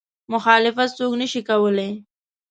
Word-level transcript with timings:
مخالفت 0.33 0.89
څوک 0.97 1.11
نه 1.21 1.27
شي 1.31 1.41
کولی. 1.49 1.89